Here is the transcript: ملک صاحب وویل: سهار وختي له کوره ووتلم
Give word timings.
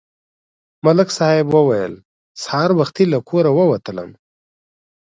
ملک 0.85 1.09
صاحب 1.17 1.47
وویل: 1.55 1.93
سهار 2.43 2.69
وختي 2.79 3.05
له 3.11 3.19
کوره 3.29 3.51
ووتلم 3.53 4.09